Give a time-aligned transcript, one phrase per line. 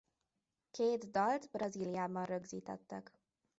[0.71, 3.13] Két dalt Brazíliában rögzítettek.